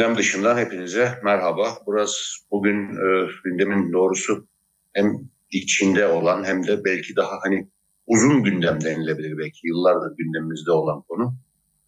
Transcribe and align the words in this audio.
Gündem 0.00 0.16
dışından 0.16 0.58
hepinize 0.58 1.18
merhaba. 1.24 1.68
Burası 1.86 2.44
bugün 2.50 2.88
e, 2.88 3.28
gündemin 3.44 3.92
doğrusu 3.92 4.46
hem 4.92 5.12
içinde 5.50 6.06
olan 6.06 6.44
hem 6.44 6.66
de 6.66 6.84
belki 6.84 7.16
daha 7.16 7.38
hani 7.42 7.68
uzun 8.06 8.42
gündem 8.42 8.80
denilebilir 8.80 9.38
belki 9.38 9.66
yıllardır 9.66 10.16
gündemimizde 10.16 10.70
olan 10.70 11.02
konu 11.08 11.34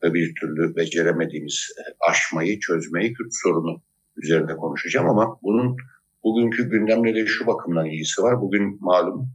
ve 0.02 0.14
bir 0.14 0.34
türlü 0.40 0.77
beceremediğimiz 0.77 1.68
e, 1.78 1.82
aşmayı, 2.10 2.60
çözmeyi 2.60 3.12
Kürt 3.12 3.30
sorunu 3.30 3.82
üzerinde 4.16 4.56
konuşacağım 4.56 5.08
ama 5.08 5.38
bunun 5.42 5.76
bugünkü 6.24 6.70
gündemle 6.70 7.15
de 7.15 7.26
şu 7.26 7.46
bakımdan 7.46 7.87
ilgisi 7.87 8.23
var. 8.23 8.40
Bugün 8.40 8.79
malum 8.80 9.29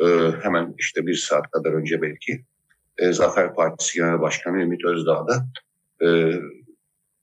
e, 0.00 0.06
hemen 0.42 0.74
işte 0.78 1.06
bir 1.06 1.14
saat 1.14 1.50
kadar 1.50 1.72
önce 1.72 2.02
belki 2.02 2.44
e, 2.98 3.12
Zafer 3.12 3.54
Partisi 3.54 3.98
Genel 3.98 4.20
Başkanı 4.20 4.62
Ümit 4.62 4.84
Özdağ 4.84 5.26
da 5.28 5.46
e, 6.06 6.08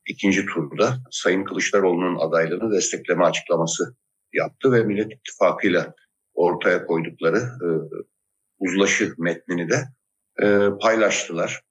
ikinci 0.09 0.45
turda 0.45 0.97
Sayın 1.11 1.43
Kılıçdaroğlu'nun 1.43 2.19
adaylığını 2.19 2.71
destekleme 2.71 3.25
açıklaması 3.25 3.95
yaptı 4.33 4.71
ve 4.71 4.83
Millet 4.83 5.11
İttifakı'yla 5.11 5.93
ortaya 6.33 6.85
koydukları 6.85 7.37
e, 7.37 7.67
uzlaşı 8.59 9.13
metnini 9.17 9.69
de 9.69 9.83
e, 10.43 10.69
paylaştılar. 10.81 11.61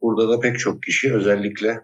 Burada 0.00 0.28
da 0.28 0.40
pek 0.40 0.58
çok 0.58 0.82
kişi 0.82 1.14
özellikle 1.14 1.80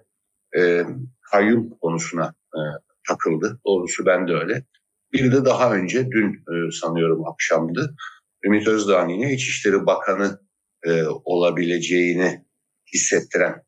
e, 0.57 0.85
kayyum 1.31 1.71
konusuna 1.81 2.35
e, 2.55 2.61
takıldı. 3.09 3.61
Doğrusu 3.67 4.07
ben 4.07 4.29
de 4.29 4.33
öyle. 4.33 4.65
Bir 5.13 5.33
de 5.33 5.45
daha 5.45 5.75
önce 5.75 6.11
dün 6.11 6.33
e, 6.33 6.71
sanıyorum 6.71 7.27
akşamdı 7.27 7.97
Ümit 8.45 8.69
Özdağ'ın 8.69 9.09
yine 9.09 9.33
İçişleri 9.33 9.87
Bakanı 9.87 10.41
e, 10.87 11.03
olabileceğini 11.25 12.45
hissettiren 12.95 13.63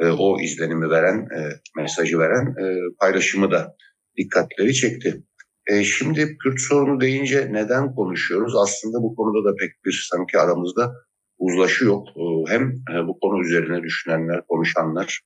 e, 0.00 0.06
o 0.06 0.40
izlenimi 0.40 0.90
veren, 0.90 1.18
e, 1.18 1.38
mesajı 1.76 2.18
veren 2.18 2.46
e, 2.46 2.76
paylaşımı 3.00 3.50
da 3.50 3.76
dikkatleri 4.16 4.74
çekti. 4.74 5.22
E, 5.66 5.84
şimdi 5.84 6.36
Kürt 6.38 6.60
sorunu 6.60 7.00
deyince 7.00 7.48
neden 7.52 7.94
konuşuyoruz? 7.94 8.54
Aslında 8.56 9.02
bu 9.02 9.14
konuda 9.14 9.50
da 9.50 9.54
pek 9.56 9.84
bir 9.84 10.08
sanki 10.10 10.38
aramızda 10.38 10.92
uzlaşı 11.38 11.84
yok. 11.84 12.08
E, 12.08 12.52
hem 12.52 12.62
e, 12.68 13.06
bu 13.06 13.18
konu 13.20 13.42
üzerine 13.44 13.82
düşünenler, 13.82 14.42
konuşanlar, 14.48 15.20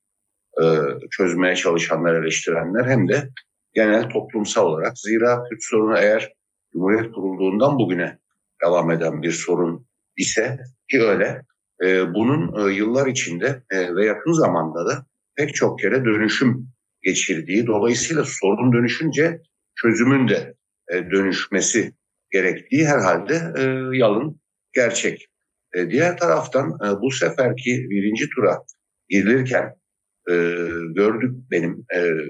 e, 0.63 0.65
çözmeye 1.11 1.57
çalışanlar, 1.57 2.15
eleştirenler 2.15 2.85
hem 2.91 3.09
de 3.09 3.29
genel 3.75 4.09
toplumsal 4.09 4.67
olarak. 4.67 4.99
Zira 4.99 5.43
Kürt 5.51 5.63
sorunu 5.63 5.99
eğer 5.99 6.33
Cumhuriyet 6.73 7.13
kurulduğundan 7.13 7.79
bugüne 7.79 8.19
devam 8.65 8.91
eden 8.91 9.23
bir 9.23 9.31
sorun 9.31 9.87
ise 10.17 10.59
ki 10.91 11.03
öyle 11.03 11.43
e, 11.83 12.15
bunun 12.15 12.69
e, 12.69 12.73
yıllar 12.73 13.07
içinde 13.07 13.63
e, 13.71 13.95
ve 13.95 14.07
yakın 14.07 14.33
zamanda 14.33 14.87
da 14.87 15.07
pek 15.37 15.55
çok 15.55 15.79
kere 15.79 16.05
dönüşüm 16.05 16.69
geçirdiği, 17.03 17.67
dolayısıyla 17.67 18.25
sorun 18.27 18.73
dönüşünce 18.73 19.41
çözümün 19.75 20.29
de 20.29 20.55
e, 20.93 21.11
dönüşmesi 21.11 21.93
gerektiği 22.31 22.87
herhalde 22.87 23.53
e, 23.59 23.63
yalın 23.97 24.41
gerçek. 24.73 25.29
Diğer 25.91 26.19
taraftan 26.19 26.79
bu 27.03 27.11
seferki 27.11 27.87
birinci 27.91 28.29
tura 28.35 28.59
girilirken 29.09 29.75
gördük 30.95 31.35
benim 31.51 31.85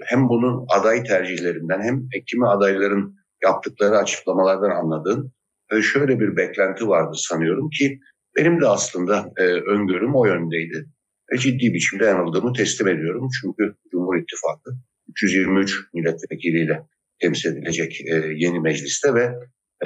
hem 0.04 0.28
bunun 0.28 0.66
aday 0.68 1.02
tercihlerinden 1.02 1.80
hem 1.82 2.08
kimi 2.26 2.48
adayların 2.48 3.16
yaptıkları 3.42 3.96
açıklamalardan 3.96 4.70
anladığım 4.70 5.32
şöyle 5.82 6.20
bir 6.20 6.36
beklenti 6.36 6.88
vardı 6.88 7.12
sanıyorum 7.14 7.70
ki 7.70 8.00
benim 8.36 8.60
de 8.60 8.66
aslında 8.66 9.32
e, 9.36 9.42
öngörüm 9.42 10.14
o 10.14 10.26
yöndeydi. 10.26 10.86
Ve 11.32 11.38
ciddi 11.38 11.74
biçimde 11.74 12.04
yanıldığımı 12.04 12.52
teslim 12.52 12.88
ediyorum. 12.88 13.28
Çünkü 13.40 13.74
Cumhur 13.90 14.16
İttifakı 14.16 14.70
323 15.08 15.80
milletvekiliyle 15.94 16.82
temsil 17.20 17.52
edilecek 17.52 18.00
e, 18.00 18.14
yeni 18.34 18.60
mecliste 18.60 19.14
ve 19.14 19.34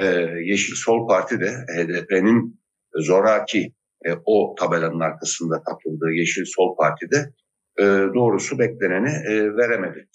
e, 0.01 0.05
Yeşil 0.43 0.75
Sol 0.75 1.07
Parti 1.07 1.39
de 1.39 1.49
HDP'nin 1.49 2.61
zoraki 2.95 3.73
e, 4.05 4.09
o 4.25 4.55
tabelanın 4.59 4.99
arkasında 4.99 5.63
katıldığı 5.63 6.11
Yeşil 6.11 6.45
Sol 6.45 6.75
Parti'de 6.77 7.33
e, 7.79 7.83
doğrusu 8.15 8.59
bekleneni 8.59 9.09
e, 9.09 9.55
veremedi. 9.55 10.07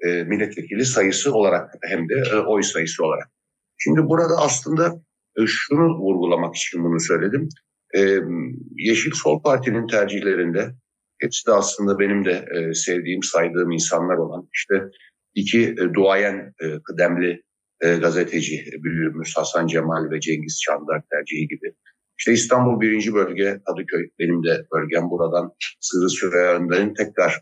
E, 0.00 0.22
milletvekili 0.22 0.84
sayısı 0.84 1.34
olarak 1.34 1.74
hem 1.82 2.08
de 2.08 2.14
e, 2.32 2.36
oy 2.36 2.62
sayısı 2.62 3.04
olarak. 3.04 3.28
Şimdi 3.78 4.00
burada 4.00 4.34
aslında 4.38 5.02
e, 5.38 5.46
şunu 5.46 5.98
vurgulamak 5.98 6.56
için 6.56 6.84
bunu 6.84 7.00
söyledim. 7.00 7.48
E, 7.96 8.18
Yeşil 8.76 9.12
Sol 9.14 9.42
Parti'nin 9.42 9.86
tercihlerinde 9.86 10.74
hepsi 11.20 11.46
de 11.46 11.52
aslında 11.52 11.98
benim 11.98 12.24
de 12.24 12.44
e, 12.54 12.74
sevdiğim, 12.74 13.22
saydığım 13.22 13.70
insanlar 13.70 14.16
olan 14.16 14.48
işte 14.54 14.74
iki 15.34 15.62
e, 15.62 15.94
duayen 15.94 16.54
e, 16.60 16.66
kıdemli 16.84 17.42
e, 17.80 17.96
gazeteci 17.96 18.64
büyüğümüz 18.82 19.32
Hasan 19.36 19.66
Cemal 19.66 20.10
ve 20.10 20.20
Cengiz 20.20 20.60
Çandar 20.66 21.02
tercihi 21.10 21.48
gibi. 21.48 21.74
İşte 22.18 22.32
İstanbul 22.32 22.80
birinci 22.80 23.14
bölge 23.14 23.60
Kadıköy 23.66 24.08
benim 24.18 24.44
de 24.44 24.66
bölgem 24.72 25.10
buradan 25.10 25.52
Sırrı 25.80 26.10
Süreyya 26.10 26.54
Önder'in 26.54 26.94
tekrar 26.94 27.40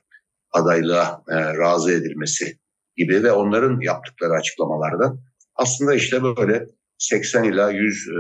adaylığa 0.53 1.23
e, 1.29 1.35
razı 1.35 1.93
edilmesi 1.93 2.59
gibi 2.97 3.23
ve 3.23 3.33
onların 3.33 3.81
yaptıkları 3.81 4.33
açıklamalardan 4.33 5.21
aslında 5.55 5.95
işte 5.95 6.23
böyle 6.23 6.67
80 6.99 7.45
ila 7.45 7.71
100 7.71 8.09
e, 8.09 8.13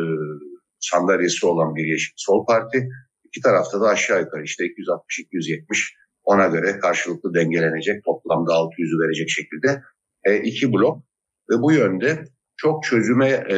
sandalyesi 0.81 1.47
olan 1.47 1.75
bir 1.75 1.85
Yeşil 1.85 2.13
Sol 2.17 2.47
Parti. 2.47 2.89
İki 3.25 3.41
tarafta 3.41 3.81
da 3.81 3.89
aşağı 3.89 4.21
yukarı 4.21 4.43
işte 4.45 4.65
260-270 4.65 6.01
ona 6.25 6.47
göre 6.47 6.79
karşılıklı 6.79 7.35
dengelenecek 7.35 8.05
toplamda 8.05 8.53
600'ü 8.53 9.05
verecek 9.05 9.31
şekilde 9.31 9.83
e, 10.25 10.37
iki 10.37 10.73
blok 10.73 11.03
ve 11.51 11.63
bu 11.63 11.73
yönde 11.73 12.25
çok 12.57 12.85
çözüme 12.85 13.29
e, 13.49 13.57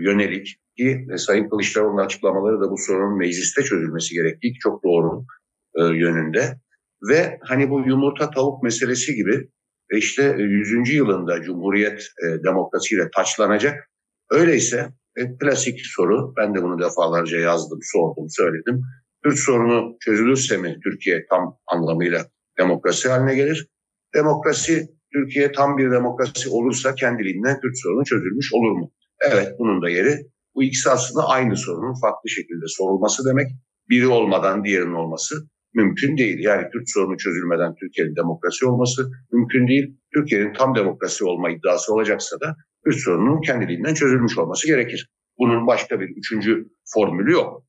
yönelik 0.00 0.46
ki 0.76 1.06
e, 1.14 1.18
Sayın 1.18 1.48
Kılıçdaroğlu'nun 1.48 2.04
açıklamaları 2.04 2.60
da 2.60 2.70
bu 2.70 2.76
sorunun 2.78 3.18
mecliste 3.18 3.62
çözülmesi 3.62 4.14
gerektiği 4.14 4.54
çok 4.62 4.84
doğru 4.84 5.24
e, 5.78 5.82
yönünde 5.82 6.60
ve 7.10 7.38
hani 7.42 7.70
bu 7.70 7.80
yumurta 7.80 8.30
tavuk 8.30 8.62
meselesi 8.62 9.14
gibi 9.14 9.48
e, 9.90 9.98
işte 9.98 10.36
100. 10.38 10.94
yılında 10.94 11.42
Cumhuriyet 11.42 12.00
e, 12.00 12.44
demokrasiyle 12.44 13.10
taçlanacak. 13.16 13.90
Öyleyse 14.30 14.88
e, 15.16 15.36
klasik 15.38 15.80
soru, 15.96 16.34
ben 16.36 16.54
de 16.54 16.62
bunu 16.62 16.78
defalarca 16.78 17.38
yazdım, 17.38 17.78
sordum, 17.82 18.26
söyledim. 18.28 18.82
Kürt 19.22 19.38
sorunu 19.38 19.96
çözülürse 20.00 20.56
mi 20.56 20.78
Türkiye 20.84 21.26
tam 21.30 21.58
anlamıyla 21.66 22.26
demokrasi 22.58 23.08
haline 23.08 23.34
gelir? 23.34 23.68
Demokrasi, 24.14 24.88
Türkiye 25.12 25.52
tam 25.52 25.78
bir 25.78 25.90
demokrasi 25.90 26.48
olursa 26.48 26.94
kendiliğinden 26.94 27.60
Kürt 27.60 27.78
sorunu 27.82 28.04
çözülmüş 28.04 28.54
olur 28.54 28.70
mu? 28.70 28.92
Evet, 29.30 29.52
bunun 29.58 29.82
da 29.82 29.88
yeri. 29.88 30.18
Bu 30.54 30.62
ikisi 30.62 30.90
aslında 30.90 31.28
aynı 31.28 31.56
sorunun 31.56 32.00
farklı 32.00 32.30
şekilde 32.30 32.64
sorulması 32.66 33.28
demek. 33.28 33.46
Biri 33.88 34.06
olmadan 34.06 34.64
diğerinin 34.64 34.94
olması 34.94 35.34
mümkün 35.74 36.16
değil. 36.16 36.38
Yani 36.40 36.68
Kürt 36.72 36.84
sorunu 36.86 37.16
çözülmeden 37.16 37.74
Türkiye'nin 37.74 38.16
demokrasi 38.16 38.66
olması 38.66 39.10
mümkün 39.32 39.68
değil. 39.68 39.96
Türkiye'nin 40.14 40.52
tam 40.52 40.74
demokrasi 40.74 41.24
olma 41.24 41.50
iddiası 41.50 41.94
olacaksa 41.94 42.40
da 42.40 42.56
Kürt 42.84 42.96
sorununun 42.96 43.40
kendiliğinden 43.40 43.94
çözülmüş 43.94 44.38
olması 44.38 44.66
gerekir. 44.66 45.10
Bunun 45.38 45.66
başka 45.66 46.00
bir 46.00 46.08
üçüncü 46.16 46.66
formülü 46.94 47.32
yok. 47.32 47.64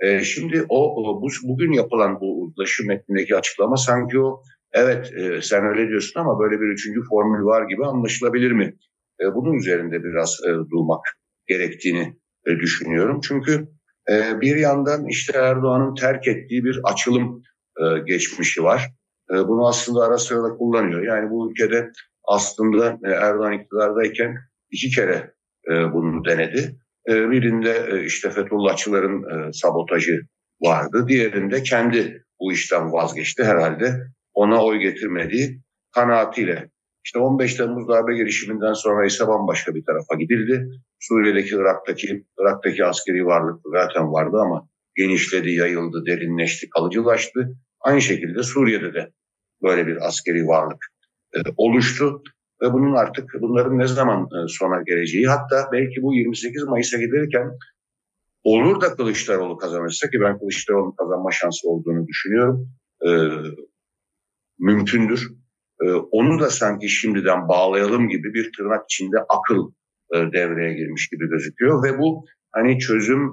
Ee, 0.00 0.20
şimdi 0.20 0.64
o, 0.68 1.02
o 1.02 1.22
bu, 1.22 1.28
bugün 1.42 1.72
yapılan 1.72 2.20
bu 2.20 2.42
uzlaşı 2.42 2.86
metnindeki 2.86 3.36
açıklama 3.36 3.76
sanki 3.76 4.20
o 4.20 4.42
evet 4.72 5.12
e, 5.16 5.42
sen 5.42 5.64
öyle 5.64 5.88
diyorsun 5.88 6.20
ama 6.20 6.38
böyle 6.38 6.60
bir 6.60 6.66
üçüncü 6.66 7.00
formül 7.08 7.44
var 7.44 7.68
gibi 7.68 7.86
anlaşılabilir 7.86 8.52
mi? 8.52 8.76
E, 9.20 9.34
bunun 9.34 9.54
üzerinde 9.54 10.04
biraz 10.04 10.38
e, 10.48 10.50
durmak 10.70 11.00
gerektiğini 11.46 12.16
e, 12.46 12.50
düşünüyorum. 12.50 13.20
Çünkü 13.22 13.68
e, 14.10 14.40
bir 14.40 14.56
yandan 14.56 15.06
işte 15.08 15.38
Erdoğan'ın 15.38 15.94
terk 15.94 16.28
ettiği 16.28 16.64
bir 16.64 16.80
açılım 16.84 17.42
e, 17.80 17.84
geçmişi 18.06 18.62
var. 18.62 18.90
E, 19.32 19.34
bunu 19.34 19.68
aslında 19.68 20.04
ara 20.04 20.18
sıra 20.18 20.42
da 20.42 20.56
kullanıyor. 20.56 21.02
Yani 21.02 21.30
bu 21.30 21.50
ülkede 21.50 21.90
aslında 22.24 22.98
e, 23.04 23.10
Erdoğan 23.10 23.52
iktidardayken 23.52 24.36
iki 24.70 24.90
kere 24.90 25.34
bunu 25.68 26.24
denedi. 26.24 26.76
Birinde 27.08 28.02
işte 28.04 28.30
Fethullahçıların 28.30 29.50
sabotajı 29.50 30.20
vardı. 30.62 31.04
Diğerinde 31.08 31.62
kendi 31.62 32.24
bu 32.40 32.52
işten 32.52 32.92
vazgeçti 32.92 33.44
herhalde. 33.44 34.06
Ona 34.34 34.64
oy 34.64 34.78
getirmediği 34.78 35.60
kanaatiyle. 35.94 36.70
İşte 37.04 37.18
15 37.18 37.54
Temmuz 37.54 37.88
darbe 37.88 38.16
girişiminden 38.16 38.72
sonra 38.72 39.06
ise 39.06 39.28
bambaşka 39.28 39.74
bir 39.74 39.84
tarafa 39.84 40.14
gidildi. 40.14 40.68
Suriye'deki, 41.00 41.54
Irak'taki, 41.54 42.24
Irak'taki 42.40 42.84
askeri 42.84 43.26
varlık 43.26 43.60
zaten 43.72 44.12
vardı 44.12 44.36
ama 44.36 44.68
genişledi, 44.96 45.50
yayıldı, 45.50 46.06
derinleşti, 46.06 46.70
kalıcılaştı. 46.70 47.56
Aynı 47.80 48.00
şekilde 48.00 48.42
Suriye'de 48.42 48.94
de 48.94 49.12
böyle 49.62 49.86
bir 49.86 50.06
askeri 50.06 50.46
varlık 50.46 50.86
e, 51.34 51.38
oluştu 51.56 52.22
ve 52.62 52.72
bunun 52.72 52.94
artık 52.94 53.30
bunların 53.40 53.78
ne 53.78 53.86
zaman 53.86 54.24
e, 54.24 54.48
sona 54.48 54.82
geleceği 54.82 55.26
hatta 55.26 55.68
belki 55.72 56.02
bu 56.02 56.14
28 56.14 56.64
Mayıs'a 56.64 56.98
giderken 56.98 57.50
olur 58.44 58.80
da 58.80 58.96
Kılıçdaroğlu 58.96 59.56
kazanırsa 59.56 60.10
ki 60.10 60.20
ben 60.20 60.38
Kılıçdaroğlu'nun 60.38 60.94
kazanma 60.98 61.30
şansı 61.30 61.68
olduğunu 61.68 62.06
düşünüyorum. 62.06 62.68
E, 63.06 63.10
mümkündür. 64.58 65.30
E, 65.82 65.92
onu 65.92 66.40
da 66.40 66.50
sanki 66.50 66.88
şimdiden 66.88 67.48
bağlayalım 67.48 68.08
gibi 68.08 68.34
bir 68.34 68.52
tırnak 68.56 68.84
içinde 68.84 69.16
akıl 69.28 69.70
e, 70.14 70.18
devreye 70.32 70.74
girmiş 70.74 71.08
gibi 71.08 71.28
gözüküyor 71.28 71.84
ve 71.84 71.98
bu 71.98 72.24
hani 72.52 72.78
çözüm 72.78 73.30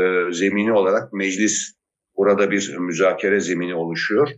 e, 0.00 0.32
zemini 0.32 0.72
olarak 0.72 1.12
meclis 1.12 1.74
burada 2.16 2.50
bir 2.50 2.76
müzakere 2.78 3.40
zemini 3.40 3.74
oluşuyor. 3.74 4.28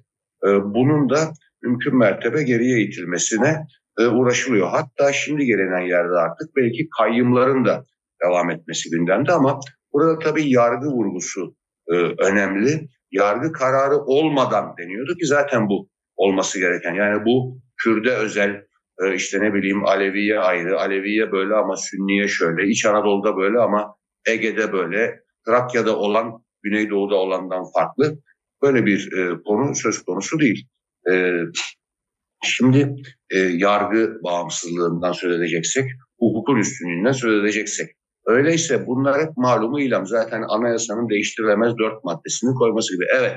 E, 0.45 0.49
bunun 0.49 1.11
da 1.11 1.33
mümkün 1.63 1.99
mertebe 1.99 2.43
geriye 2.43 2.81
itilmesine 2.81 3.67
uğraşılıyor. 4.13 4.69
Hatta 4.69 5.13
şimdi 5.13 5.45
gelinen 5.45 5.81
yerde 5.81 6.15
artık 6.15 6.57
belki 6.57 6.89
kayyımların 6.99 7.65
da 7.65 7.85
devam 8.25 8.51
etmesi 8.51 8.91
gündemde 8.91 9.33
ama 9.33 9.61
burada 9.93 10.19
tabii 10.19 10.51
yargı 10.51 10.87
vurgusu 10.87 11.57
önemli. 12.19 12.89
Yargı 13.11 13.53
kararı 13.53 13.97
olmadan 13.97 14.75
deniyordu 14.79 15.15
ki 15.15 15.27
zaten 15.27 15.69
bu 15.69 15.89
olması 16.21 16.59
gereken. 16.59 16.95
Yani 16.95 17.25
bu 17.25 17.61
Kürde 17.77 18.11
özel 18.11 18.51
e, 19.03 19.15
işte 19.15 19.41
ne 19.41 19.55
bileyim 19.55 19.85
Aleviye 19.85 20.39
ayrı, 20.39 20.81
Aleviye 20.81 21.33
böyle 21.33 21.55
ama 21.55 21.77
Sünniye 21.77 22.29
şöyle, 22.29 22.69
İç 22.69 22.87
Anadolu'da 22.87 23.37
böyle 23.37 23.59
ama 23.59 23.95
Ege'de 24.29 24.73
böyle, 24.73 25.21
Trakya'da 25.47 25.97
olan, 25.97 26.45
Güneydoğu'da 26.63 27.15
olandan 27.15 27.65
farklı. 27.75 28.19
Böyle 28.63 28.87
bir 28.87 29.13
e, 29.13 29.43
konu 29.45 29.75
söz 29.75 30.03
konusu 30.03 30.41
değil. 30.41 30.67
E, 31.13 31.35
şimdi 32.45 32.95
e, 33.31 33.39
yargı 33.39 34.19
bağımsızlığından 34.25 35.13
söz 35.13 35.41
edeceksek, 35.41 35.85
hukukun 36.19 36.57
üstünlüğünden 36.57 37.13
söz 37.13 37.45
edeceksek. 37.45 37.89
Öyleyse 38.27 38.87
bunlar 38.87 39.21
hep 39.21 39.37
malumu 39.37 39.81
ilam. 39.81 40.07
Zaten 40.07 40.43
anayasanın 40.49 41.09
değiştirilemez 41.09 41.79
dört 41.79 42.05
maddesini 42.05 42.55
koyması 42.55 42.95
gibi. 42.95 43.05
Evet, 43.19 43.37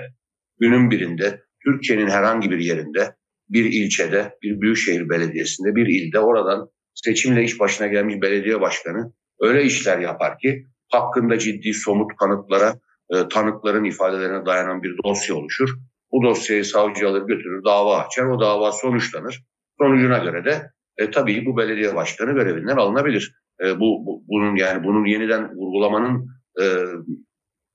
günün 0.60 0.92
birinde 0.92 1.42
Türkiye'nin 1.66 2.08
herhangi 2.08 2.52
bir 2.52 2.60
yerinde, 2.60 3.16
bir 3.50 3.66
ilçede, 3.66 4.38
bir 4.44 4.62
büyükşehir 4.62 5.10
belediyesinde, 5.10 5.76
bir 5.76 5.86
ilde 5.86 6.20
oradan 6.20 6.70
seçimle 6.94 7.44
iş 7.44 7.60
başına 7.60 7.88
gelmiş 7.88 8.22
belediye 8.22 8.62
başkanı 8.62 9.14
öyle 9.42 9.64
işler 9.64 10.00
yapar 10.00 10.38
ki 10.38 10.66
hakkında 10.92 11.38
ciddi 11.38 11.74
somut 11.74 12.12
kanıtlara, 12.16 12.74
e, 13.14 13.28
tanıkların 13.28 13.84
ifadelerine 13.84 14.46
dayanan 14.46 14.84
bir 14.84 14.98
dosya 15.06 15.36
oluşur. 15.36 15.70
Bu 16.12 16.24
dosyayı 16.24 16.66
savcı 16.66 17.10
alır 17.10 17.22
götürür, 17.28 17.64
dava 17.64 17.98
açar, 17.98 18.26
o 18.26 18.40
dava 18.40 18.72
sonuçlanır. 18.72 19.44
Sonucuna 19.82 20.18
göre 20.18 20.46
de 20.46 20.72
e, 20.98 21.12
tabii 21.12 21.46
bu 21.46 21.58
belediye 21.58 21.96
başkanı 21.96 22.32
görevinden 22.32 22.78
alınabilir. 22.78 23.36
E, 23.64 23.80
bu, 23.80 24.06
bu 24.06 24.24
bunun 24.28 24.56
yani 24.56 24.84
bunun 24.84 25.06
yeniden 25.06 25.56
vurgulamanın 25.56 26.28
e, 26.62 26.66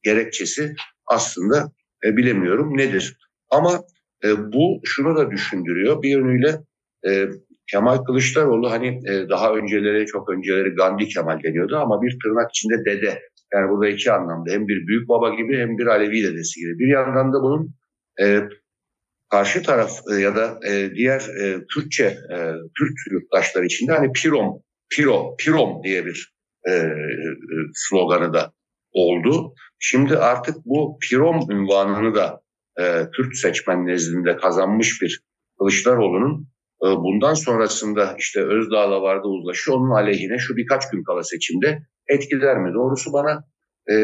gerekçesi 0.03 0.75
aslında 1.07 1.73
e, 2.05 2.17
bilemiyorum 2.17 2.77
nedir. 2.77 3.17
Ama 3.51 3.81
e, 4.25 4.53
bu 4.53 4.81
şunu 4.85 5.17
da 5.17 5.31
düşündürüyor. 5.31 6.03
Bir 6.03 6.09
yönüyle 6.09 6.59
e, 7.09 7.29
Kemal 7.71 7.97
Kılıçdaroğlu 7.97 8.71
hani 8.71 8.87
e, 8.87 9.29
daha 9.29 9.55
önceleri 9.55 10.07
çok 10.07 10.31
önceleri 10.31 10.69
Gandhi 10.69 11.09
Kemal 11.09 11.43
deniyordu 11.43 11.77
ama 11.77 12.03
bir 12.03 12.19
tırnak 12.23 12.51
içinde 12.51 12.85
dede. 12.85 13.23
Yani 13.55 13.71
burada 13.71 13.89
iki 13.89 14.13
anlamda 14.13 14.51
hem 14.51 14.69
bir 14.69 14.87
büyük 14.87 15.09
baba 15.09 15.35
gibi 15.35 15.59
hem 15.59 15.79
bir 15.79 15.87
Alevi 15.87 16.23
dedesi 16.23 16.61
gibi. 16.61 16.79
Bir 16.79 16.93
yandan 16.93 17.33
da 17.33 17.43
bunun 17.43 17.75
e, 18.21 18.43
karşı 19.31 19.63
taraf 19.63 19.91
e, 20.13 20.15
ya 20.15 20.37
da 20.37 20.59
e, 20.69 20.91
diğer 20.95 21.21
e, 21.21 21.59
Türkçe 21.75 22.05
e, 22.05 22.37
Türk 22.79 22.97
yurttaşlar 23.11 23.63
içinde 23.63 23.93
hani 23.93 24.13
Pirom, 24.13 24.63
Piro, 24.91 25.37
Pirom 25.39 25.83
diye 25.85 26.07
bir 26.07 26.35
e, 26.69 26.73
e, 26.73 26.93
sloganı 27.75 28.33
da 28.33 28.53
oldu. 28.93 29.55
Şimdi 29.79 30.17
artık 30.19 30.57
bu 30.65 30.99
Pirom 31.03 31.51
ünvanını 31.51 32.15
da 32.15 32.41
e, 32.79 33.11
Kürt 33.13 33.37
seçmen 33.37 33.87
nezdinde 33.87 34.37
kazanmış 34.37 35.03
bir 35.03 35.23
Kılıçdaroğlu'nun 35.59 36.49
e, 36.85 36.87
bundan 36.87 37.35
sonrasında 37.35 38.17
işte 38.19 38.41
Özdağ'la 38.45 39.03
vardı 39.03 39.29
uzlaşı 39.29 39.75
onun 39.75 39.91
aleyhine 39.91 40.39
şu 40.39 40.57
birkaç 40.57 40.91
gün 40.91 41.03
kala 41.03 41.23
seçimde 41.25 41.83
etkiler 42.09 42.59
mi? 42.59 42.75
Doğrusu 42.75 43.13
bana 43.13 43.45
e, 43.91 43.95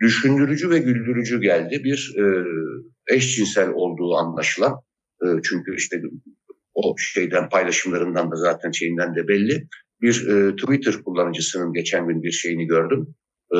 düşündürücü 0.00 0.70
ve 0.70 0.78
güldürücü 0.78 1.40
geldi. 1.40 1.80
Bir 1.84 2.14
e, 2.18 2.24
eşcinsel 3.14 3.70
olduğu 3.70 4.14
anlaşılan 4.14 4.74
e, 5.22 5.26
çünkü 5.42 5.76
işte 5.76 6.02
o 6.74 6.94
şeyden 6.98 7.48
paylaşımlarından 7.48 8.30
da 8.30 8.36
zaten 8.36 8.70
şeyinden 8.70 9.14
de 9.14 9.28
belli. 9.28 9.68
Bir 10.02 10.28
e, 10.28 10.56
Twitter 10.56 11.02
kullanıcısının 11.04 11.72
geçen 11.72 12.08
gün 12.08 12.22
bir 12.22 12.32
şeyini 12.32 12.66
gördüm. 12.66 13.14
E, 13.56 13.58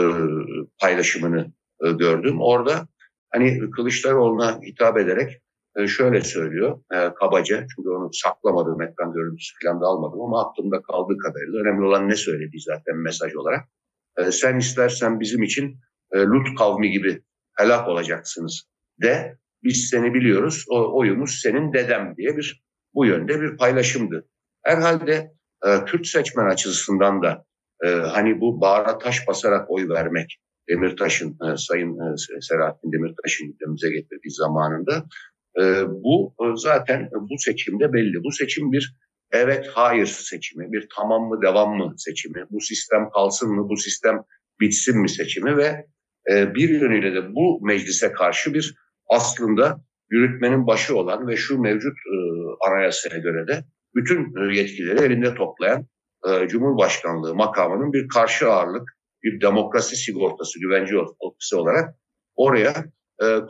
paylaşımını 0.80 1.52
e, 1.84 1.90
gördüm. 1.90 2.36
Orada 2.40 2.88
hani 3.30 3.70
Kılıçdaroğlu'na 3.70 4.60
hitap 4.62 4.98
ederek 4.98 5.42
e, 5.76 5.86
şöyle 5.86 6.20
söylüyor 6.20 6.80
e, 6.92 7.14
kabaca 7.14 7.66
çünkü 7.76 7.88
onu 7.88 8.10
saklamadım 8.12 8.82
ekran 8.82 9.12
görüntüsü 9.12 9.54
falan 9.62 9.80
da 9.80 9.86
almadım 9.86 10.20
ama 10.20 10.48
aklımda 10.48 10.82
kaldığı 10.82 11.18
kadarıyla 11.18 11.60
önemli 11.60 11.84
olan 11.84 12.08
ne 12.08 12.16
söylediği 12.16 12.60
zaten 12.60 12.96
mesaj 12.96 13.34
olarak. 13.34 13.68
E, 14.18 14.32
sen 14.32 14.58
istersen 14.58 15.20
bizim 15.20 15.42
için 15.42 15.76
e, 16.12 16.18
Lut 16.18 16.58
kavmi 16.58 16.90
gibi 16.90 17.22
helak 17.58 17.88
olacaksınız 17.88 18.62
de 19.02 19.38
biz 19.62 19.88
seni 19.90 20.14
biliyoruz 20.14 20.64
o 20.70 20.98
oyumuz 20.98 21.40
senin 21.42 21.72
dedem 21.72 22.14
diye 22.16 22.36
bir 22.36 22.64
bu 22.94 23.06
yönde 23.06 23.40
bir 23.40 23.56
paylaşımdı. 23.56 24.28
Herhalde 24.62 25.32
e, 25.66 25.84
Kürt 25.84 26.06
seçmen 26.06 26.46
açısından 26.46 27.22
da 27.22 27.44
e, 27.84 27.88
hani 27.88 28.40
bu 28.40 28.60
bağıra 28.60 28.98
taş 28.98 29.28
basarak 29.28 29.70
oy 29.70 29.88
vermek 29.88 30.38
Demirtaş'ın, 30.68 31.30
e, 31.30 31.56
Sayın 31.56 31.92
e, 31.94 32.40
Selahattin 32.40 32.92
Demirtaş'ın 32.92 33.46
gündemimize 33.46 33.90
getirdiği 33.90 34.30
zamanında 34.30 35.06
e, 35.60 35.62
bu 35.88 36.34
zaten 36.56 37.08
bu 37.12 37.34
seçimde 37.38 37.92
belli. 37.92 38.24
Bu 38.24 38.32
seçim 38.32 38.72
bir 38.72 38.96
evet 39.32 39.66
hayır 39.74 40.06
seçimi, 40.06 40.72
bir 40.72 40.88
tamam 40.96 41.22
mı 41.22 41.42
devam 41.42 41.76
mı 41.76 41.94
seçimi, 41.96 42.44
bu 42.50 42.60
sistem 42.60 43.10
kalsın 43.14 43.50
mı, 43.50 43.68
bu 43.68 43.76
sistem 43.76 44.22
bitsin 44.60 45.00
mi 45.00 45.08
seçimi 45.08 45.56
ve 45.56 45.86
bir 46.28 46.68
yönüyle 46.68 47.14
de 47.14 47.34
bu 47.34 47.66
meclise 47.66 48.12
karşı 48.12 48.54
bir 48.54 48.74
aslında 49.10 49.80
yürütmenin 50.10 50.66
başı 50.66 50.96
olan 50.96 51.28
ve 51.28 51.36
şu 51.36 51.58
mevcut 51.58 51.96
anayasaya 52.68 53.18
göre 53.18 53.46
de 53.46 53.64
bütün 53.94 54.50
yetkileri 54.52 55.04
elinde 55.04 55.34
toplayan 55.34 55.86
Cumhurbaşkanlığı 56.48 57.34
makamının 57.34 57.92
bir 57.92 58.08
karşı 58.08 58.48
ağırlık 58.48 58.95
bir 59.22 59.40
demokrasi 59.40 59.96
sigortası, 59.96 60.60
güvence 60.60 60.94
ofisi 61.20 61.56
olarak 61.56 61.94
oraya 62.34 62.74
e, 63.22 63.26
e, 63.26 63.42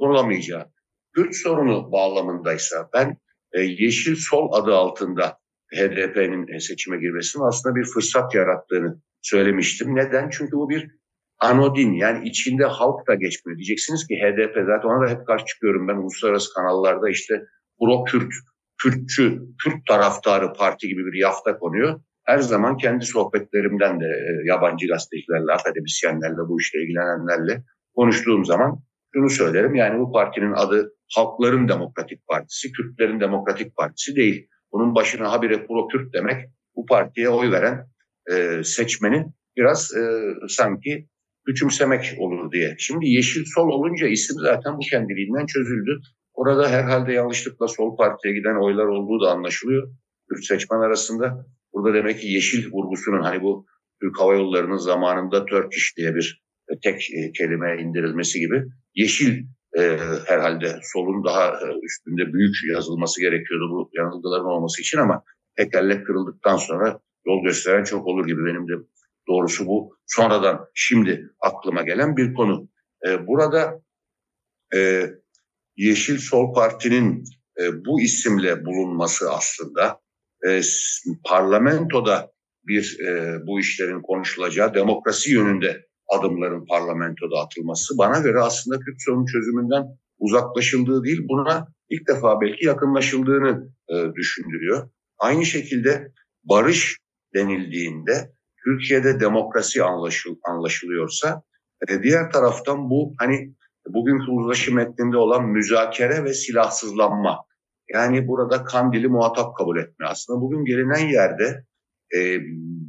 konulamayacağı. 0.00 0.66
Kürt 1.14 1.36
sorunu 1.36 1.92
bağlamındaysa 1.92 2.88
ben 2.94 3.16
e, 3.52 3.60
Yeşil 3.60 4.16
Sol 4.16 4.52
adı 4.52 4.74
altında 4.74 5.38
HDP'nin 5.74 6.58
seçime 6.58 6.96
girmesinin 6.96 7.44
aslında 7.44 7.76
bir 7.76 7.84
fırsat 7.84 8.34
yarattığını 8.34 9.00
söylemiştim. 9.22 9.96
Neden? 9.96 10.30
Çünkü 10.30 10.52
bu 10.52 10.70
bir 10.70 10.90
anodin 11.38 11.92
yani 11.92 12.28
içinde 12.28 12.64
halk 12.64 13.08
da 13.08 13.14
geçmiyor. 13.14 13.58
Diyeceksiniz 13.58 14.06
ki 14.06 14.14
HDP 14.14 14.54
zaten 14.66 14.88
ona 14.88 15.06
da 15.06 15.10
hep 15.10 15.26
karşı 15.26 15.44
çıkıyorum 15.44 15.88
ben 15.88 15.96
uluslararası 15.96 16.54
kanallarda 16.54 17.08
işte 17.10 17.42
pro-Kürt, 17.78 18.32
Kürtçü, 18.82 19.42
Kürt 19.64 19.86
taraftarı 19.88 20.52
parti 20.52 20.88
gibi 20.88 21.04
bir 21.06 21.18
yafta 21.18 21.58
konuyor 21.58 22.00
her 22.24 22.38
zaman 22.38 22.76
kendi 22.76 23.04
sohbetlerimden 23.04 24.00
de 24.00 24.04
e, 24.04 24.48
yabancı 24.48 24.86
gazetecilerle, 24.86 25.52
akademisyenlerle, 25.52 26.42
bu 26.48 26.60
işle 26.60 26.82
ilgilenenlerle 26.82 27.62
konuştuğum 27.94 28.44
zaman 28.44 28.78
şunu 29.14 29.30
söylerim. 29.30 29.74
Yani 29.74 30.00
bu 30.00 30.12
partinin 30.12 30.52
adı 30.52 30.92
Halkların 31.16 31.68
Demokratik 31.68 32.26
Partisi, 32.28 32.72
Kürtlerin 32.72 33.20
Demokratik 33.20 33.76
Partisi 33.76 34.16
değil. 34.16 34.48
Bunun 34.72 34.94
başına 34.94 35.32
habire 35.32 35.66
pro 35.66 35.88
Kürt 35.88 36.14
demek 36.14 36.46
bu 36.76 36.86
partiye 36.86 37.28
oy 37.28 37.50
veren 37.50 37.86
e, 38.32 38.64
seçmeni 38.64 39.26
biraz 39.56 39.96
e, 39.96 40.34
sanki 40.48 41.08
küçümsemek 41.46 42.14
olur 42.18 42.52
diye. 42.52 42.74
Şimdi 42.78 43.08
Yeşil 43.08 43.44
Sol 43.54 43.68
olunca 43.68 44.06
isim 44.06 44.36
zaten 44.40 44.76
bu 44.76 44.80
kendiliğinden 44.90 45.46
çözüldü. 45.46 46.00
Orada 46.34 46.70
herhalde 46.70 47.12
yanlışlıkla 47.12 47.68
Sol 47.68 47.96
Parti'ye 47.96 48.34
giden 48.34 48.64
oylar 48.64 48.84
olduğu 48.84 49.24
da 49.24 49.30
anlaşılıyor. 49.30 49.88
Kürt 50.28 50.44
seçmen 50.44 50.78
arasında. 50.78 51.46
Burada 51.74 51.94
demek 51.94 52.20
ki 52.20 52.28
yeşil 52.28 52.72
vurgusunun 52.72 53.22
hani 53.22 53.42
bu 53.42 53.66
Türk 54.00 54.20
Hava 54.20 54.34
Yolları'nın 54.34 54.76
zamanında 54.76 55.44
Turkish 55.44 55.96
diye 55.96 56.14
bir 56.14 56.44
e, 56.68 56.78
tek 56.82 57.10
e, 57.10 57.32
kelime 57.32 57.82
indirilmesi 57.82 58.38
gibi 58.38 58.64
yeşil 58.94 59.44
e, 59.78 59.98
herhalde 60.26 60.78
solun 60.82 61.24
daha 61.24 61.48
e, 61.48 61.66
üstünde 61.82 62.32
büyük 62.32 62.54
yazılması 62.74 63.20
gerekiyordu 63.20 63.70
bu 63.70 63.90
yanılgıların 63.92 64.44
olması 64.44 64.82
için 64.82 64.98
ama 64.98 65.22
tekerlek 65.56 66.06
kırıldıktan 66.06 66.56
sonra 66.56 67.00
yol 67.26 67.44
gösteren 67.44 67.84
çok 67.84 68.06
olur 68.06 68.26
gibi 68.26 68.44
benim 68.44 68.68
de 68.68 68.72
doğrusu 69.28 69.66
bu 69.66 69.96
sonradan 70.06 70.66
şimdi 70.74 71.28
aklıma 71.40 71.82
gelen 71.82 72.16
bir 72.16 72.34
konu. 72.34 72.68
E, 73.06 73.26
burada 73.26 73.80
e, 74.74 75.10
Yeşil 75.76 76.18
Sol 76.18 76.54
Parti'nin 76.54 77.24
e, 77.60 77.84
bu 77.84 78.00
isimle 78.00 78.64
bulunması 78.64 79.32
aslında 79.32 80.03
e, 80.48 80.60
parlamentoda 81.24 82.30
bir 82.66 82.98
e, 83.00 83.36
bu 83.46 83.60
işlerin 83.60 84.02
konuşulacağı 84.02 84.74
demokrasi 84.74 85.32
yönünde 85.32 85.86
adımların 86.08 86.66
parlamentoda 86.66 87.36
atılması 87.44 87.98
bana 87.98 88.18
göre 88.18 88.40
aslında 88.40 88.78
Kürt 88.78 88.96
sorunu 88.98 89.26
çözümünden 89.26 89.84
uzaklaşıldığı 90.18 91.04
değil 91.04 91.20
buna 91.28 91.68
ilk 91.90 92.08
defa 92.08 92.40
belki 92.40 92.66
yakınlaşıldığını 92.66 93.68
e, 93.88 94.14
düşündürüyor. 94.14 94.90
Aynı 95.18 95.44
şekilde 95.44 96.12
barış 96.44 96.98
denildiğinde 97.34 98.32
Türkiye'de 98.64 99.20
demokrasi 99.20 99.82
anlaşıl, 99.82 100.36
anlaşılıyorsa 100.48 101.42
e, 101.88 102.02
diğer 102.02 102.30
taraftan 102.30 102.90
bu 102.90 103.12
hani 103.18 103.54
bugünkü 103.88 104.30
uzlaşı 104.30 104.74
metninde 104.74 105.16
olan 105.16 105.48
müzakere 105.48 106.24
ve 106.24 106.34
silahsızlanma. 106.34 107.44
Yani 107.88 108.28
burada 108.28 108.64
Kandil'i 108.64 109.08
muhatap 109.08 109.56
kabul 109.56 109.78
etme. 109.78 110.06
Aslında 110.06 110.40
bugün 110.40 110.64
gelinen 110.64 111.08
yerde 111.08 111.64
e, 112.16 112.40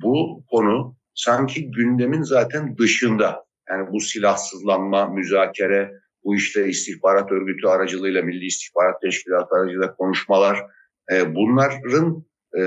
bu 0.01 0.43
konu 0.51 0.97
sanki 1.13 1.71
gündemin 1.71 2.21
zaten 2.21 2.77
dışında. 2.77 3.45
Yani 3.69 3.91
bu 3.91 3.99
silahsızlanma, 3.99 5.09
müzakere, 5.09 5.91
bu 6.23 6.35
işte 6.35 6.67
istihbarat 6.67 7.31
örgütü 7.31 7.67
aracılığıyla, 7.67 8.21
Milli 8.21 8.45
İstihbarat 8.45 9.01
Teşkilatı 9.01 9.55
aracılığıyla 9.55 9.95
konuşmalar, 9.95 10.59
e, 11.11 11.35
bunların 11.35 12.25
e, 12.53 12.61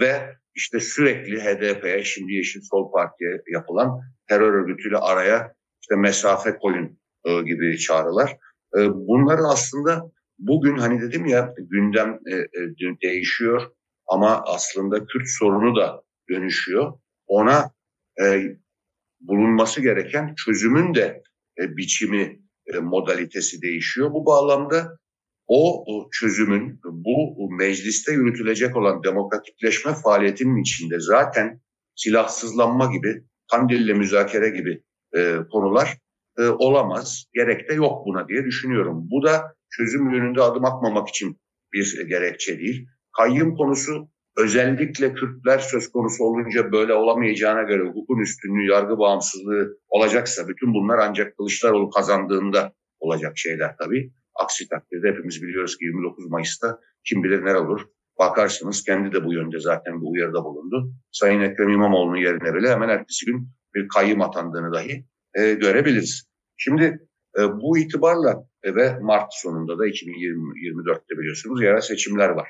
ve 0.00 0.36
işte 0.54 0.80
sürekli 0.80 1.40
HDP'ye, 1.40 2.04
şimdi 2.04 2.32
Yeşil 2.32 2.60
Sol 2.70 2.92
Parti'ye 2.92 3.42
yapılan 3.52 4.00
terör 4.28 4.52
örgütüyle 4.52 4.96
araya 4.96 5.54
işte 5.80 5.96
mesafe 5.96 6.56
koyun 6.56 6.98
e, 7.24 7.42
gibi 7.42 7.78
çağrılar. 7.78 8.36
E, 8.78 8.78
bunların 8.92 9.44
aslında 9.44 10.10
bugün 10.38 10.76
hani 10.76 11.00
dedim 11.00 11.26
ya 11.26 11.54
gündem 11.58 12.18
e, 12.26 12.34
e, 12.34 13.00
değişiyor 13.02 13.62
ama 14.08 14.42
aslında 14.46 15.06
Kürt 15.06 15.28
sorunu 15.38 15.76
da 15.76 16.02
dönüşüyor. 16.30 16.92
Ona 17.26 17.70
e, 18.22 18.42
bulunması 19.20 19.82
gereken 19.82 20.34
çözümün 20.44 20.94
de 20.94 21.22
e, 21.60 21.76
biçimi, 21.76 22.40
e, 22.74 22.78
modalitesi 22.78 23.62
değişiyor. 23.62 24.10
Bu 24.12 24.26
bağlamda 24.26 24.98
o, 25.46 25.84
o 25.94 26.10
çözümün 26.12 26.80
bu 26.84 27.48
mecliste 27.58 28.12
yürütülecek 28.12 28.76
olan 28.76 29.02
demokratikleşme 29.02 29.94
faaliyetinin 29.94 30.62
içinde 30.62 31.00
zaten 31.00 31.60
silahsızlanma 31.94 32.92
gibi, 32.92 33.24
Kandil'le 33.50 33.94
müzakere 33.94 34.48
gibi 34.48 34.82
e, 35.16 35.36
konular 35.50 35.98
e, 36.38 36.48
olamaz. 36.48 37.24
Gerek 37.34 37.68
de 37.68 37.74
yok 37.74 38.06
buna 38.06 38.28
diye 38.28 38.44
düşünüyorum. 38.44 39.08
Bu 39.10 39.26
da 39.26 39.54
çözüm 39.70 40.10
yönünde 40.10 40.42
adım 40.42 40.64
atmamak 40.64 41.08
için 41.08 41.36
bir 41.72 42.06
gerekçe 42.08 42.58
değil. 42.58 42.86
Kayyım 43.16 43.56
konusu 43.56 44.08
özellikle 44.36 45.14
Kürtler 45.14 45.58
söz 45.58 45.90
konusu 45.92 46.24
olunca 46.24 46.72
böyle 46.72 46.94
olamayacağına 46.94 47.62
göre 47.62 47.88
hukukun 47.88 48.18
üstünlüğü, 48.18 48.70
yargı 48.70 48.98
bağımsızlığı 48.98 49.78
olacaksa 49.88 50.48
bütün 50.48 50.74
bunlar 50.74 50.98
ancak 50.98 51.36
Kılıçdaroğlu 51.36 51.90
kazandığında 51.90 52.72
olacak 53.00 53.32
şeyler 53.36 53.76
tabii. 53.78 54.12
Aksi 54.34 54.68
takdirde 54.68 55.08
hepimiz 55.08 55.42
biliyoruz 55.42 55.76
ki 55.78 55.84
29 55.84 56.30
Mayıs'ta 56.30 56.78
kim 57.04 57.22
bilir 57.22 57.44
ne 57.44 57.56
olur. 57.56 57.80
Bakarsınız 58.18 58.84
kendi 58.84 59.12
de 59.12 59.24
bu 59.24 59.32
yönde 59.32 59.60
zaten 59.60 60.00
bu 60.00 60.10
uyarıda 60.10 60.44
bulundu. 60.44 60.92
Sayın 61.12 61.40
Ekrem 61.40 61.68
İmamoğlu'nun 61.68 62.16
yerine 62.16 62.54
bile 62.54 62.70
hemen 62.70 62.88
ertesi 62.88 63.26
gün 63.26 63.48
bir 63.74 63.88
kayyım 63.88 64.20
atandığını 64.20 64.72
dahi 64.72 65.04
e, 65.36 65.54
görebiliriz. 65.54 66.26
Şimdi 66.56 67.08
e, 67.38 67.42
bu 67.42 67.78
itibarla 67.78 68.46
e, 68.62 68.74
ve 68.74 68.98
Mart 68.98 69.28
sonunda 69.30 69.78
da 69.78 69.86
2024'te 69.86 71.18
biliyorsunuz 71.18 71.62
yerel 71.62 71.80
seçimler 71.80 72.28
var. 72.28 72.48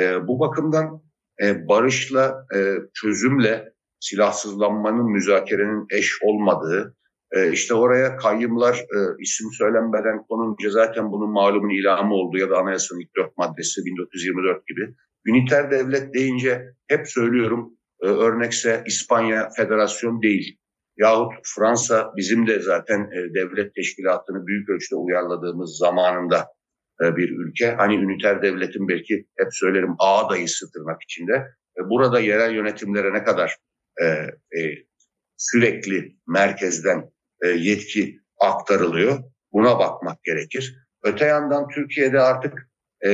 E, 0.00 0.26
bu 0.26 0.40
bakımdan 0.40 1.02
e, 1.42 1.68
barışla, 1.68 2.46
e, 2.54 2.74
çözümle 2.94 3.72
silahsızlanmanın, 4.00 5.10
müzakerenin 5.10 5.86
eş 5.90 6.22
olmadığı, 6.22 6.96
e, 7.32 7.52
işte 7.52 7.74
oraya 7.74 8.16
kayyımlar 8.16 8.74
e, 8.74 8.98
isim 9.20 9.48
söylenmeden 9.58 10.26
konunca 10.28 10.70
zaten 10.70 11.12
bunun 11.12 11.30
malumun 11.30 11.70
ilamı 11.70 12.14
oldu 12.14 12.38
ya 12.38 12.50
da 12.50 12.58
anayasanın 12.58 13.00
ilk 13.00 13.16
dört 13.16 13.38
maddesi 13.38 13.84
1924 13.84 14.66
gibi. 14.66 14.94
Üniter 15.26 15.70
devlet 15.70 16.14
deyince 16.14 16.62
hep 16.88 17.08
söylüyorum 17.08 17.72
e, 18.02 18.06
örnekse 18.06 18.82
İspanya 18.86 19.48
federasyon 19.56 20.22
değil. 20.22 20.58
Yahut 20.96 21.32
Fransa 21.42 22.12
bizim 22.16 22.46
de 22.46 22.60
zaten 22.60 23.00
e, 23.00 23.34
devlet 23.34 23.74
teşkilatını 23.74 24.46
büyük 24.46 24.68
ölçüde 24.68 24.96
uyarladığımız 24.96 25.78
zamanında 25.78 26.46
e, 27.02 27.16
bir 27.16 27.30
ülke. 27.30 27.70
Hani 27.70 27.94
üniter 27.94 28.42
devletin 28.42 28.88
belki 28.88 29.26
hep 29.38 29.48
söylerim 29.50 29.94
ağ 29.98 30.30
dayısı 30.30 30.72
tırnak 30.72 31.02
içinde. 31.02 31.32
E, 31.78 31.80
burada 31.90 32.20
yerel 32.20 32.54
yönetimlere 32.54 33.12
ne 33.12 33.24
kadar 33.24 33.56
sürekli 35.36 36.16
merkezden 36.26 37.10
yetki 37.56 38.20
aktarılıyor. 38.40 39.18
Buna 39.52 39.78
bakmak 39.78 40.24
gerekir. 40.24 40.76
Öte 41.02 41.24
yandan 41.24 41.68
Türkiye'de 41.68 42.20
artık 42.20 42.70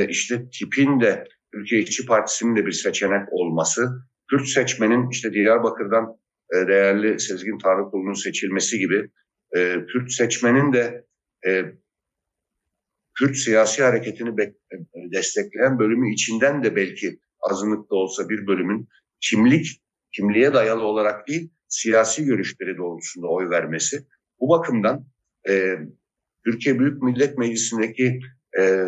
işte 0.09 0.49
tipin 0.49 0.99
de 1.01 1.27
Türkiye 1.53 1.81
İşçi 1.81 2.05
Partisi'nin 2.05 2.55
de 2.55 2.65
bir 2.65 2.71
seçenek 2.71 3.33
olması, 3.33 3.89
Kürt 4.29 4.47
seçmenin 4.47 5.09
işte 5.09 5.33
Diyarbakır'dan 5.33 6.17
e, 6.53 6.67
değerli 6.67 7.19
Sezgin 7.19 7.57
Tanrıkulu'nun 7.57 8.23
seçilmesi 8.23 8.79
gibi 8.79 9.09
e, 9.57 9.85
Kürt 9.85 10.11
seçmenin 10.11 10.73
de 10.73 11.05
e, 11.47 11.65
Kürt 13.19 13.37
siyasi 13.37 13.83
hareketini 13.83 14.41
e, 14.41 14.53
destekleyen 15.13 15.79
bölümü 15.79 16.13
içinden 16.13 16.63
de 16.63 16.75
belki 16.75 17.19
azınlıkta 17.41 17.95
olsa 17.95 18.29
bir 18.29 18.47
bölümün 18.47 18.87
kimlik, 19.21 19.81
kimliğe 20.11 20.53
dayalı 20.53 20.83
olarak 20.83 21.27
değil, 21.27 21.51
siyasi 21.67 22.25
görüşleri 22.25 22.77
doğrultusunda 22.77 23.27
oy 23.27 23.49
vermesi. 23.49 24.07
Bu 24.39 24.49
bakımdan 24.49 25.05
e, 25.49 25.75
Türkiye 26.45 26.79
Büyük 26.79 27.03
Millet 27.03 27.37
Meclisi'ndeki 27.37 28.19
e, 28.59 28.85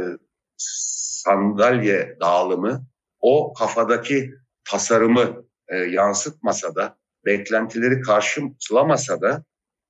sandalye 0.58 2.18
dağılımı 2.22 2.88
o 3.20 3.54
kafadaki 3.54 4.32
tasarımı 4.70 5.46
e, 5.68 5.78
yansıtmasa 5.78 6.76
da, 6.76 6.98
beklentileri 7.26 8.02
karşılamasa 8.02 9.22
da 9.22 9.44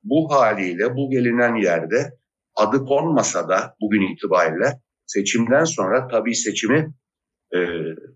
bu 0.03 0.31
haliyle 0.31 0.95
bu 0.95 1.09
gelinen 1.09 1.55
yerde 1.55 2.11
adı 2.55 2.85
konmasa 2.85 3.49
da 3.49 3.75
bugün 3.81 4.13
itibariyle 4.13 4.81
seçimden 5.05 5.63
sonra 5.63 6.07
tabii 6.07 6.35
seçimi 6.35 6.93
e, 7.55 7.59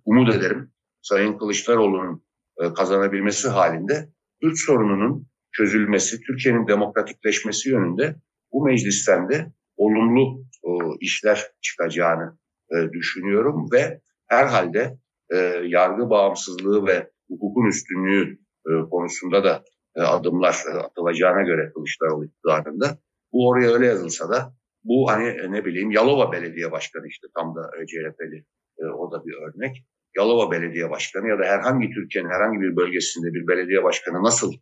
umut 0.06 0.36
ederim 0.36 0.72
Sayın 1.02 1.38
Kılıçdaroğlu'nun 1.38 2.24
e, 2.62 2.74
kazanabilmesi 2.74 3.48
halinde 3.48 4.10
Kürt 4.42 4.58
sorununun 4.58 5.28
çözülmesi, 5.52 6.22
Türkiye'nin 6.22 6.68
demokratikleşmesi 6.68 7.70
yönünde 7.70 8.16
bu 8.52 8.66
meclisten 8.66 9.30
de 9.30 9.54
olumlu 9.78 10.44
e, 10.64 10.70
işler 11.00 11.52
çıkacağını 11.62 12.38
e, 12.72 12.92
düşünüyorum 12.94 13.68
ve 13.74 14.02
herhalde 14.28 14.98
e, 15.30 15.38
yargı 15.66 16.10
bağımsızlığı 16.10 16.88
ve 16.88 17.12
hukukun 17.30 17.66
üstünlüğü 17.68 18.40
e, 18.68 18.90
konusunda 18.90 19.44
da 19.44 19.64
e, 19.96 20.02
adımlar 20.02 20.64
e, 20.74 20.78
atılacağına 20.78 21.42
göre 21.42 21.72
Kılıçdaroğlu 21.74 22.26
iktidarında 22.26 22.98
bu 23.34 23.48
oraya 23.50 23.72
öyle 23.72 23.86
yazılsa 23.86 24.30
da 24.30 24.54
bu 24.84 25.10
hani 25.10 25.28
e, 25.28 25.52
ne 25.52 25.66
bileyim 25.66 25.92
Yalova 25.92 26.32
Belediye 26.32 26.72
Başkanı 26.72 27.08
işte 27.08 27.28
tam 27.36 27.56
da 27.56 27.72
e, 27.82 27.86
CHP'li 27.86 28.46
e, 28.80 28.86
o 28.86 29.12
da 29.12 29.26
bir 29.26 29.34
örnek. 29.34 29.86
Yalova 30.18 30.52
Belediye 30.52 30.90
Başkanı 30.90 31.28
ya 31.28 31.40
da 31.40 31.44
herhangi 31.44 31.90
Türkiye'nin 31.90 32.30
herhangi 32.30 32.62
bir 32.62 32.76
bölgesinde 32.76 33.34
bir 33.34 33.48
belediye 33.48 33.84
başkanı 33.84 34.24
nasıl 34.24 34.54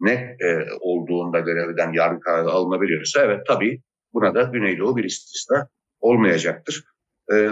ne 0.00 0.36
e, 0.40 0.66
olduğunda 0.80 1.40
görevden 1.40 1.92
yargı 1.92 2.20
kararı 2.20 2.48
alınabiliyorsa 2.48 3.24
evet 3.24 3.46
tabii 3.46 3.82
buna 4.14 4.34
da 4.34 4.42
Güneydoğu 4.42 4.96
bir 4.96 5.04
istisna 5.04 5.68
olmayacaktır. 6.00 6.84
E, 7.32 7.50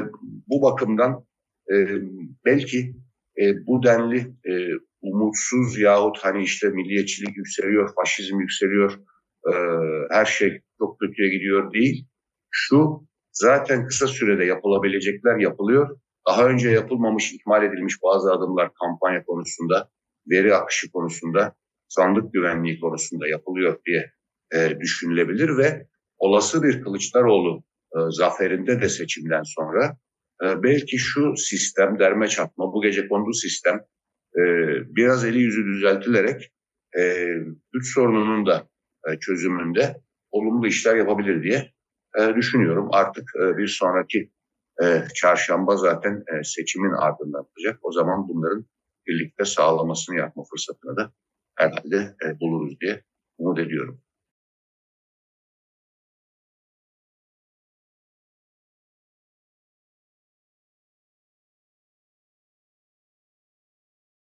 bu 0.48 0.62
bakımdan 0.62 1.24
e, 1.72 1.74
belki 2.44 2.94
e, 3.40 3.66
bu 3.66 3.82
denli 3.82 4.18
e, 4.18 4.52
umutsuz 5.02 5.78
yahut 5.78 6.18
hani 6.22 6.42
işte 6.42 6.68
milliyetçilik 6.68 7.36
yükseliyor, 7.36 7.94
faşizm 7.94 8.40
yükseliyor, 8.40 8.92
e, 9.46 9.52
her 10.10 10.24
şey 10.24 10.60
çok 10.78 11.00
kötüye 11.00 11.28
gidiyor 11.28 11.72
değil. 11.72 12.06
Şu 12.50 13.06
zaten 13.32 13.86
kısa 13.86 14.06
sürede 14.06 14.44
yapılabilecekler 14.44 15.36
yapılıyor. 15.36 15.98
Daha 16.28 16.46
önce 16.48 16.70
yapılmamış, 16.70 17.32
ihmal 17.32 17.64
edilmiş 17.64 17.94
bazı 18.02 18.32
adımlar 18.32 18.70
kampanya 18.82 19.24
konusunda, 19.24 19.90
veri 20.30 20.54
akışı 20.54 20.90
konusunda, 20.90 21.54
sandık 21.88 22.32
güvenliği 22.32 22.80
konusunda 22.80 23.28
yapılıyor 23.28 23.78
diye 23.86 24.12
e, 24.54 24.80
düşünülebilir 24.80 25.56
ve 25.56 25.86
olası 26.18 26.62
bir 26.62 26.82
Kılıçdaroğlu 26.82 27.64
e, 27.96 27.98
zaferinde 28.10 28.80
de 28.80 28.88
seçimden 28.88 29.42
sonra 29.42 29.96
e, 30.44 30.62
belki 30.62 30.98
şu 30.98 31.36
sistem 31.36 31.98
derme 31.98 32.28
çatma, 32.28 32.72
bu 32.72 32.82
gece 32.82 33.08
kondu 33.08 33.32
sistem 33.32 33.80
e, 34.36 34.42
biraz 34.96 35.24
eli 35.24 35.38
yüzü 35.38 35.64
düzeltilerek 35.64 36.52
e, 36.98 37.26
güç 37.72 37.94
sorununun 37.94 38.46
da 38.46 38.68
e, 39.08 39.18
çözümünde 39.18 39.96
olumlu 40.30 40.66
işler 40.66 40.96
yapabilir 40.96 41.42
diye 41.42 41.72
e, 42.18 42.34
düşünüyorum. 42.34 42.88
Artık 42.92 43.28
bir 43.36 43.68
sonraki 43.68 44.30
çarşamba 45.14 45.76
zaten 45.76 46.24
seçimin 46.42 46.92
ardından 46.92 47.46
olacak. 47.56 47.78
O 47.82 47.92
zaman 47.92 48.28
bunların 48.28 48.66
birlikte 49.06 49.44
sağlamasını 49.44 50.16
yapma 50.16 50.44
fırsatını 50.50 50.96
da 50.96 51.12
herhalde 51.56 52.14
buluruz 52.40 52.80
diye 52.80 53.02
umut 53.38 53.58
ediyorum. 53.58 54.00